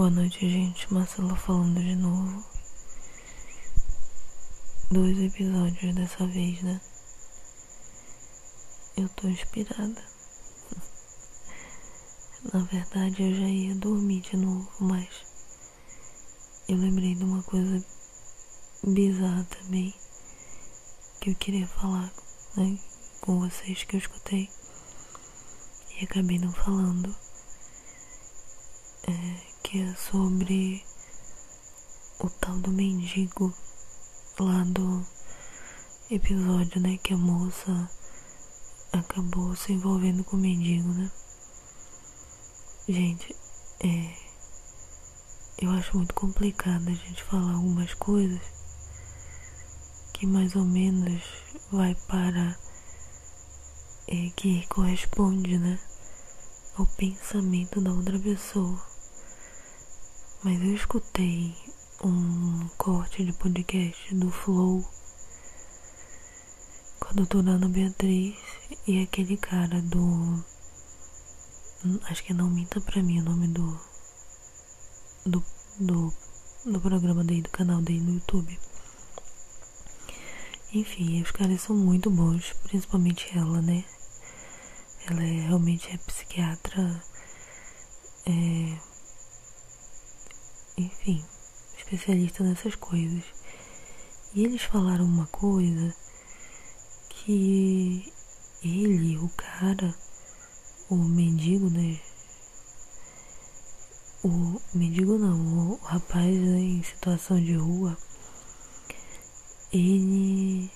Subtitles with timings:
[0.00, 0.90] Boa noite, gente.
[0.90, 2.42] Marcela falando de novo.
[4.90, 6.80] Dois episódios dessa vez, né?
[8.96, 10.02] Eu tô inspirada.
[12.50, 15.06] Na verdade, eu já ia dormir de novo, mas
[16.66, 17.84] eu lembrei de uma coisa
[18.82, 19.94] bizarra também
[21.20, 22.10] que eu queria falar
[22.56, 22.78] né,
[23.20, 24.48] com vocês que eu escutei
[26.00, 27.14] e acabei não falando.
[29.06, 30.84] É, que é sobre
[32.18, 33.54] o tal do mendigo
[34.40, 35.06] lá do
[36.10, 36.98] episódio, né?
[37.00, 37.88] Que a moça
[38.92, 41.08] acabou se envolvendo com o mendigo, né?
[42.88, 43.36] Gente,
[43.78, 44.12] é.
[45.62, 48.42] Eu acho muito complicado a gente falar algumas coisas
[50.14, 51.22] que mais ou menos
[51.70, 52.58] vai para
[54.08, 55.78] é, que corresponde, né?
[56.76, 58.89] Ao pensamento da outra pessoa.
[60.42, 61.54] Mas eu escutei
[62.02, 64.82] um corte de podcast do Flow
[66.98, 68.36] com a doutora Ana Beatriz
[68.86, 70.42] e aquele cara do.
[72.04, 73.78] Acho que não minta pra mim o nome do.
[75.26, 75.44] Do,
[75.78, 76.10] do,
[76.64, 78.58] do programa dele, do canal dele no YouTube.
[80.72, 83.84] Enfim, os caras são muito bons, principalmente ela, né?
[85.06, 87.04] Ela é realmente é psiquiatra.
[88.24, 88.89] É,
[90.80, 91.24] enfim,
[91.76, 93.22] especialista nessas coisas.
[94.34, 95.94] E eles falaram uma coisa
[97.08, 98.12] que
[98.62, 99.94] ele, o cara,
[100.88, 102.00] o mendigo, né?
[104.22, 107.96] O mendigo não, o rapaz né, em situação de rua,
[109.72, 110.70] ele,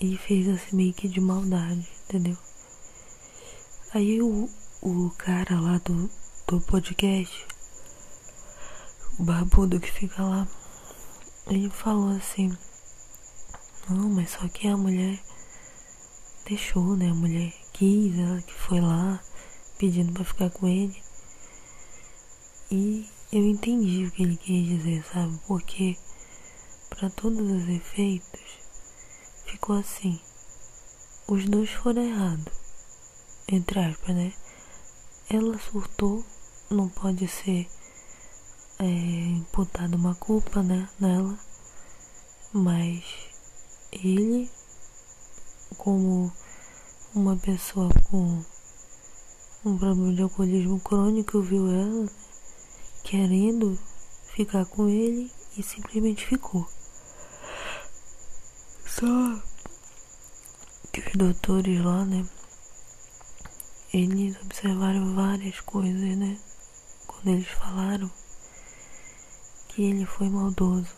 [0.00, 2.38] ele fez assim meio que de maldade, entendeu?
[3.92, 4.48] Aí o,
[4.82, 6.10] o cara lá do,
[6.46, 7.53] do podcast
[9.18, 10.48] o barbudo que fica lá,
[11.46, 12.56] ele falou assim:
[13.88, 15.22] Não, mas só que a mulher
[16.46, 17.10] deixou, né?
[17.10, 19.22] A mulher quis, ela que foi lá
[19.78, 21.02] pedindo para ficar com ele.
[22.70, 25.38] E eu entendi o que ele quis dizer, sabe?
[25.46, 25.96] Porque,
[26.90, 28.58] para todos os efeitos,
[29.46, 30.20] ficou assim:
[31.28, 32.52] os dois foram errados,
[33.46, 34.32] entre aspas, né?
[35.30, 36.24] Ela surtou,
[36.70, 37.68] não pode ser
[38.78, 41.38] é, imputado uma culpa né, nela,
[42.52, 43.04] mas
[43.92, 44.50] ele,
[45.76, 46.32] como
[47.14, 48.44] uma pessoa com
[49.64, 52.10] um problema de alcoolismo crônico, viu ela né,
[53.04, 53.78] querendo
[54.34, 56.68] ficar com ele e simplesmente ficou.
[58.86, 59.06] Só
[60.92, 62.26] que os doutores lá, né,
[63.92, 66.38] eles observaram várias coisas, né,
[67.06, 68.10] quando eles falaram
[69.74, 70.94] que ele foi maldoso,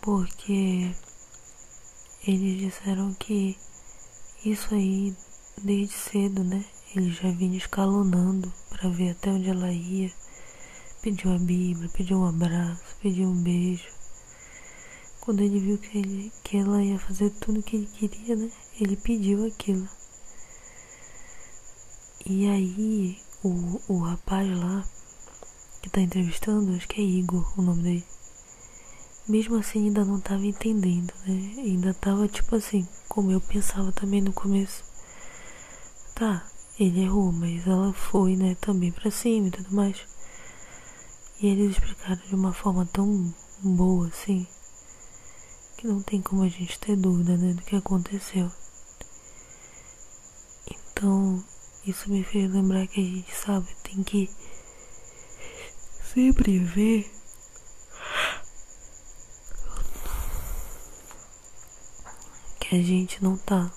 [0.00, 0.94] porque
[2.24, 3.58] eles disseram que
[4.44, 5.12] isso aí
[5.60, 6.64] desde cedo, né?
[6.94, 10.12] Ele já vinha escalonando para ver até onde ela ia.
[11.02, 13.88] Pediu a Bíblia, pediu um abraço, pediu um beijo.
[15.20, 18.52] Quando ele viu que, ele, que ela ia fazer tudo o que ele queria, né?
[18.80, 19.88] Ele pediu aquilo.
[22.24, 24.84] E aí o, o rapaz lá
[25.86, 28.06] que tá entrevistando, acho que é Igor o nome dele.
[29.28, 31.54] Mesmo assim, ainda não tava entendendo, né?
[31.58, 34.82] Ainda tava tipo assim, como eu pensava também no começo.
[36.12, 36.44] Tá,
[36.78, 39.96] ele errou, mas ela foi, né, também pra cima e tudo mais.
[41.40, 43.32] E eles explicaram de uma forma tão
[43.62, 44.44] boa assim,
[45.76, 48.50] que não tem como a gente ter dúvida, né, do que aconteceu.
[50.68, 51.44] Então,
[51.86, 54.28] isso me fez lembrar que a gente sabe, tem que
[56.16, 57.12] sempre ver
[62.58, 63.70] que a gente não tá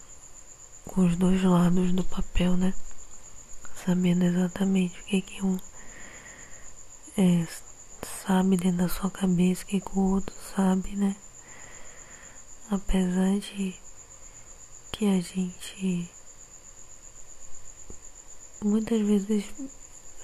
[0.85, 2.73] com os dois lados do papel, né?
[3.85, 5.59] Sabendo exatamente o que, que um
[7.18, 7.45] é,
[8.25, 11.18] sabe dentro da sua cabeça, o que, que o outro sabe, né?
[12.71, 13.75] Apesar de
[14.94, 16.09] que a gente
[18.63, 19.44] muitas vezes,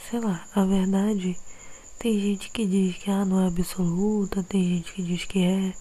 [0.09, 1.37] sei lá, a verdade
[1.99, 5.73] tem gente que diz que ah, não é absoluta, tem gente que diz que é.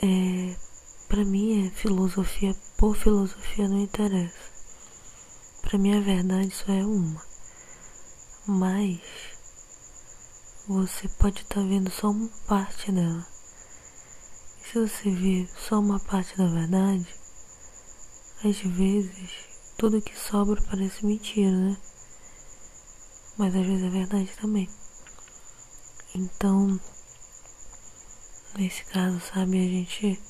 [0.00, 0.56] É.
[1.08, 4.52] Pra mim é filosofia por filosofia não interessa.
[5.62, 7.20] Pra mim a verdade só é uma.
[8.46, 9.00] Mas
[10.68, 13.26] você pode estar tá vendo só uma parte dela.
[14.60, 17.08] E se você ver só uma parte da verdade,
[18.44, 19.30] às vezes
[19.76, 21.76] tudo que sobra parece mentira, né?
[23.38, 24.68] Mas às vezes é verdade também.
[26.14, 26.78] Então,
[28.58, 30.20] nesse caso, sabe, a gente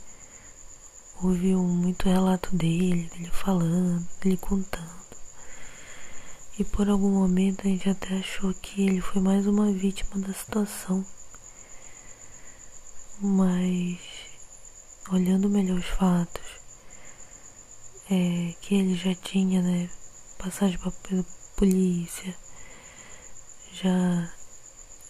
[1.23, 4.99] ouviu muito relato dele, dele falando, dele contando.
[6.59, 10.35] E por algum momento a gente até achou que ele foi mais uma vítima da
[10.35, 11.05] situação.
[13.21, 13.99] Mas
[15.11, 16.59] olhando melhor os fatos,
[18.11, 19.89] é que ele já tinha, né,
[20.39, 21.25] passagem pela
[21.57, 22.37] polícia,
[23.83, 24.33] já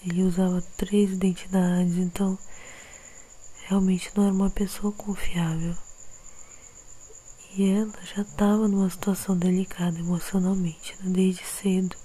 [0.05, 2.39] ele usava três identidades, então
[3.67, 5.77] realmente não era uma pessoa confiável.
[7.57, 11.11] E ela já estava numa situação delicada emocionalmente, né?
[11.11, 11.97] desde cedo.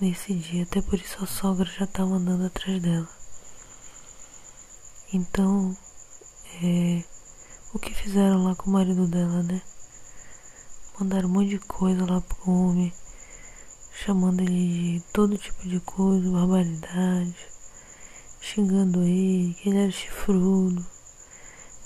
[0.00, 3.08] Nesse dia, até por isso a sogra já estava andando atrás dela.
[5.12, 5.76] Então,
[6.62, 7.04] é,
[7.74, 9.60] o que fizeram lá com o marido dela, né?
[10.98, 12.92] Mandaram um monte de coisa lá pro homem,
[14.04, 17.36] chamando ele de todo tipo de coisa, barbaridade,
[18.40, 20.84] xingando ele, que ele era chifrudo,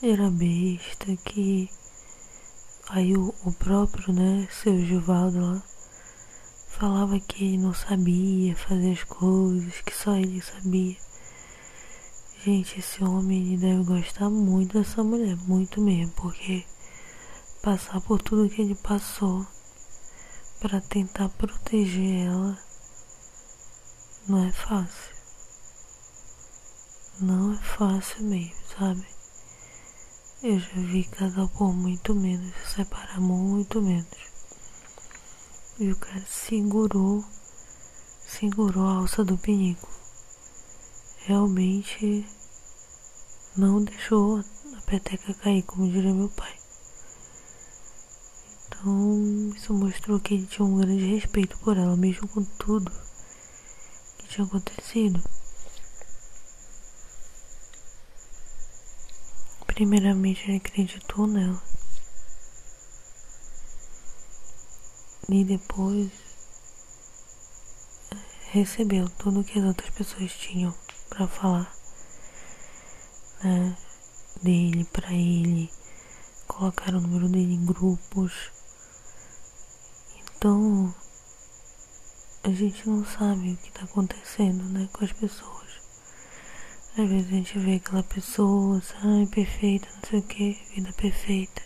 [0.02, 1.68] era besta, que
[2.90, 5.62] Aí o, o próprio, né, seu Givaldo lá,
[6.68, 10.96] falava que ele não sabia fazer as coisas, que só ele sabia.
[12.44, 16.64] Gente, esse homem ele deve gostar muito dessa mulher, muito mesmo, porque
[17.62, 19.46] passar por tudo que ele passou
[20.64, 22.58] para tentar proteger ela
[24.26, 25.14] não é fácil.
[27.20, 29.06] Não é fácil mesmo, sabe?
[30.42, 34.08] Eu já vi casal por muito menos, se separar muito menos.
[35.78, 37.22] E o cara segurou,
[38.26, 39.90] segurou a alça do pinico.
[41.26, 42.26] Realmente
[43.54, 46.63] não deixou a peteca cair, como diria meu pai.
[48.84, 52.92] Então, isso mostrou que ele tinha um grande respeito por ela, mesmo com tudo
[54.18, 55.24] que tinha acontecido.
[59.66, 61.62] Primeiramente, ele acreditou nela.
[65.30, 66.10] E depois
[68.50, 70.74] recebeu tudo que as outras pessoas tinham
[71.08, 71.74] para falar,
[73.42, 73.78] né?
[74.42, 75.72] Dele para ele,
[76.46, 78.53] colocaram o número dele em grupos.
[80.44, 80.94] Então,
[82.42, 85.80] a gente não sabe o que tá acontecendo, né, com as pessoas.
[86.98, 91.62] Às vezes a gente vê aquela pessoa, ai, perfeita, não sei o que, vida perfeita.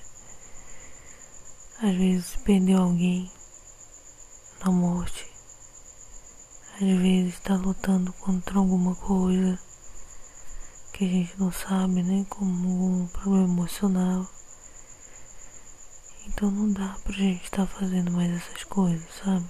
[1.83, 3.29] Às vezes perdeu alguém
[4.65, 5.27] na morte.
[6.75, 9.59] Às vezes está lutando contra alguma coisa
[10.93, 12.25] que a gente não sabe, né?
[12.31, 14.38] Como um problema emocional.
[16.29, 19.47] Então não dá pra gente estar tá fazendo mais essas coisas, sabe?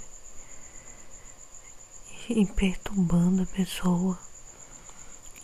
[2.31, 4.19] E perturbando a pessoa.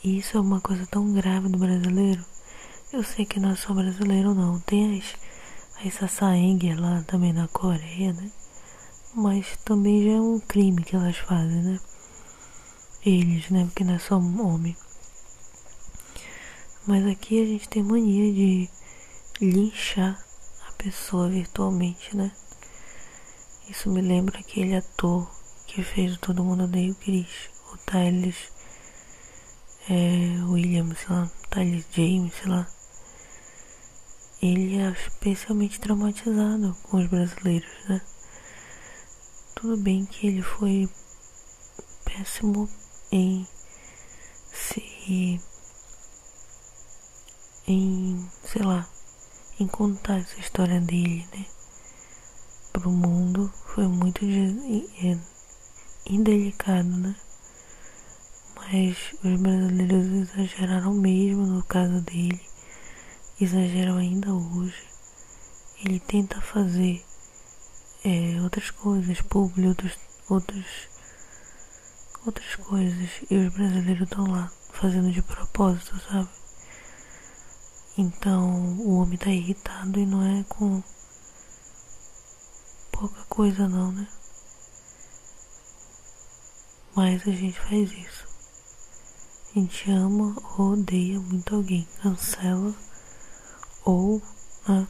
[0.03, 2.25] E isso é uma coisa tão grave do brasileiro.
[2.93, 4.61] Eu sei que não é só brasileiro não.
[4.61, 5.17] Tem as,
[5.85, 8.31] as sassaengue lá também na Coreia, né?
[9.15, 11.81] Mas também já é um crime que elas fazem, né?
[13.05, 13.65] Eles, né?
[13.65, 14.77] Porque não é só homem.
[16.87, 18.71] Mas aqui a gente tem mania de
[19.41, 20.24] linchar
[20.85, 22.31] pessoa virtualmente, né?
[23.71, 25.27] Isso me lembra aquele ator
[25.67, 28.35] que fez Todo Mundo Odeia o Chris, o Tyler
[29.89, 32.69] é, William, sei lá, Tyler James, sei lá.
[34.43, 38.03] Ele é especialmente traumatizado com os brasileiros, né?
[39.55, 40.87] Tudo bem que ele foi
[42.05, 42.69] péssimo
[43.11, 43.49] em
[44.53, 45.41] se.
[47.67, 48.29] em.
[48.43, 48.87] sei lá,
[49.59, 51.47] em contar essa história dele, né?
[52.73, 55.19] Pro mundo foi muito é,
[56.07, 57.15] indelicado, né?
[58.57, 62.41] Mas os brasileiros exageraram mesmo no caso dele,
[63.41, 64.83] exageram ainda hoje.
[65.85, 67.05] Ele tenta fazer
[68.05, 70.67] é, outras coisas, público, outros, outros,
[72.27, 76.29] outras coisas, e os brasileiros estão lá fazendo de propósito, sabe?
[77.97, 80.83] Então o homem tá irritado e não é com
[82.93, 84.09] pouca coisa não, né?
[86.95, 88.27] Mas a gente faz isso.
[89.51, 92.75] A gente ama ou odeia muito alguém, cancela
[93.85, 94.23] ou
[94.67, 94.89] né?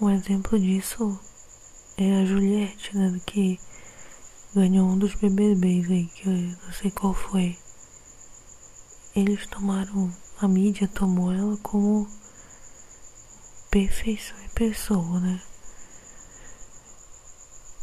[0.00, 1.18] um exemplo disso
[1.98, 3.60] é a Juliette, né, que
[4.54, 7.58] ganhou um dos BBBs aí, que eu não sei qual foi.
[9.14, 10.10] Eles tomaram,
[10.40, 12.08] a mídia tomou ela como
[13.70, 15.42] perfeição em pessoa, né?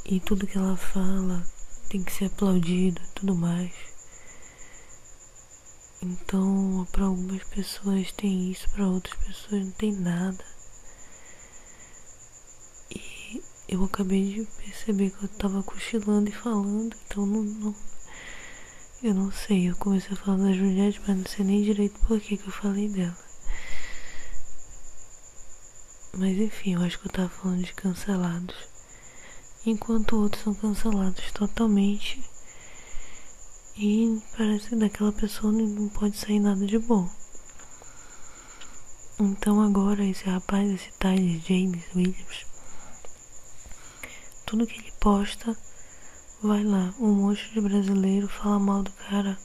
[0.06, 1.46] E tudo que ela fala
[1.88, 3.72] tem que ser aplaudido e tudo mais.
[6.02, 10.44] Então, para algumas pessoas tem isso, para outras pessoas não tem nada.
[12.90, 17.76] E eu acabei de perceber que eu tava cochilando e falando, então não, não
[19.04, 22.20] eu não sei, eu comecei a falar da Juliette, mas não sei nem direito por
[22.20, 23.18] que, que eu falei dela.
[26.18, 28.56] Mas enfim, eu acho que eu tava falando de cancelados.
[29.66, 32.24] Enquanto outros são cancelados totalmente
[33.78, 37.08] e parece que daquela pessoa não pode sair nada de bom.
[39.20, 42.46] Então agora esse rapaz, esse Tyler James Williams,
[44.48, 45.56] tudo que ele posta,
[46.42, 49.38] vai lá, um monte de brasileiro fala mal do cara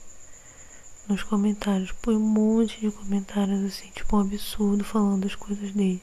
[1.07, 1.91] nos comentários.
[1.91, 6.01] Põe um monte de comentários assim, tipo um absurdo falando as coisas dele.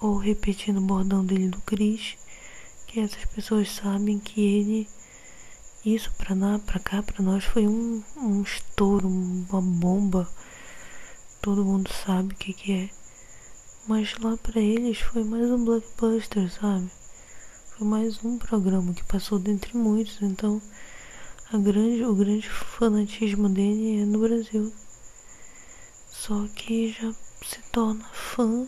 [0.00, 2.16] Ou repetindo o bordão dele do Chris,
[2.86, 4.88] que essas pessoas sabem que ele
[5.84, 10.28] isso pra, lá, pra cá, pra nós, foi um, um estouro, uma bomba.
[11.40, 12.90] Todo mundo sabe o que, que é.
[13.86, 16.90] Mas lá pra eles foi mais um blockbuster, sabe?
[17.80, 20.20] Mais um programa que passou dentre muitos.
[20.20, 20.60] Então,
[21.52, 24.72] grande, o grande fanatismo dele é no Brasil.
[26.10, 28.66] Só que já se torna fã,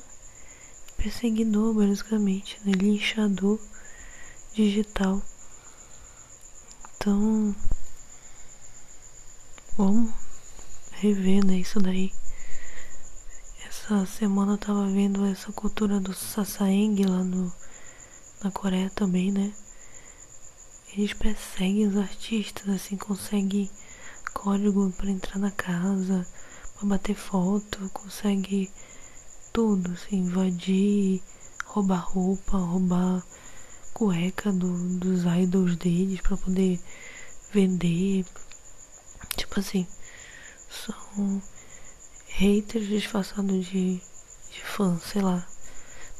[0.96, 2.70] perseguidor, basicamente, né?
[2.70, 3.58] linchador
[4.54, 5.20] digital.
[6.94, 7.52] Então,
[9.76, 10.12] vamos
[10.92, 12.12] rever, né, isso daí.
[13.66, 17.52] Essa semana eu tava vendo essa cultura do Sasaeng lá no,
[18.42, 19.52] na Coreia também, né?
[20.96, 23.70] Eles perseguem os artistas, assim, conseguem
[24.32, 26.26] código para entrar na casa,
[26.74, 28.70] para bater foto, consegue
[29.52, 31.22] tudo, assim, invadir,
[31.64, 33.22] roubar roupa, roubar
[34.00, 36.80] cueca do, dos idols deles para poder
[37.52, 38.24] vender.
[39.36, 39.86] Tipo assim,
[40.68, 41.42] são
[42.28, 44.00] haters disfarçados de,
[44.50, 45.46] de fã, sei lá.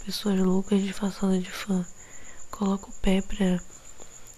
[0.05, 1.87] Pessoas loucas disfarçadas de fã.
[2.61, 3.59] Coloca o pé pra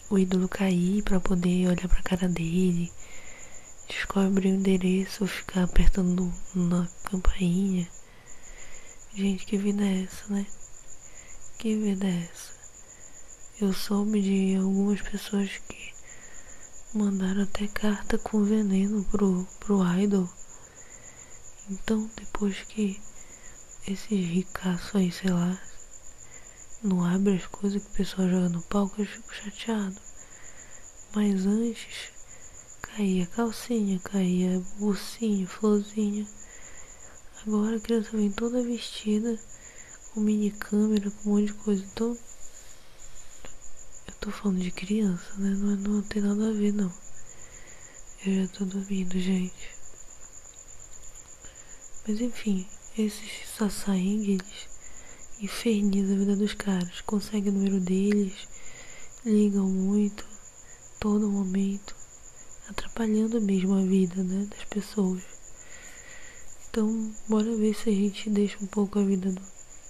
[0.08, 2.88] o ídolo cair pra poder olhar pra cara dele.
[3.88, 7.90] Descobre o endereço, ficar apertando na campainha.
[9.12, 10.46] Gente, que vida é essa, né?
[11.58, 12.52] Que vida é essa?
[13.60, 15.92] Eu soube de algumas pessoas que
[16.94, 20.30] mandaram até carta com veneno pro, pro idol.
[21.68, 23.02] Então, depois que
[23.88, 25.60] esse ricaço aí, sei lá,
[26.82, 30.00] não abre as coisas que o pessoal joga no palco, eu fico chateado.
[31.14, 32.10] Mas antes,
[32.82, 36.26] caía calcinha, caía bolsinha, florzinha.
[37.46, 39.38] Agora a criança vem toda vestida,
[40.12, 41.84] com mini câmera, com um monte de coisa.
[41.84, 42.18] Então,
[44.22, 45.50] tô falando de criança, né?
[45.50, 46.92] Não, não tem nada a ver, não.
[48.24, 49.70] Eu já tô dormindo, gente.
[52.06, 54.71] Mas enfim, esses Sasaeng, eles
[55.42, 57.00] infernizam a vida dos caras.
[57.00, 58.48] Conseguem o número deles,
[59.26, 60.24] ligam muito,
[61.00, 61.96] todo momento,
[62.68, 64.46] atrapalhando mesmo a vida, né?
[64.48, 65.22] Das pessoas.
[66.70, 69.42] Então, bora ver se a gente deixa um pouco a vida do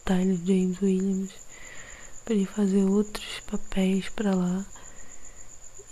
[0.05, 1.31] Tyler James Williams
[2.25, 4.67] para ele fazer outros papéis para lá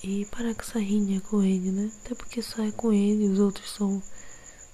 [0.03, 1.93] e parar com essa rinha com ele, né?
[2.03, 4.03] Até porque só é com ele, os outros são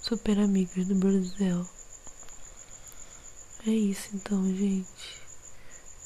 [0.01, 1.67] super amigos do Brasil.
[3.67, 5.21] É isso então, gente.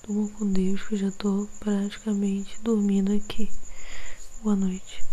[0.06, 3.50] Durmam com Deus que eu já tô praticamente dormindo aqui.
[4.42, 5.09] Boa noite.